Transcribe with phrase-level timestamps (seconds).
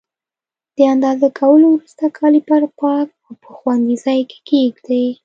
[0.77, 5.05] د اندازه کولو وروسته کالیپر پاک او په خوندي ځای کې کېږدئ.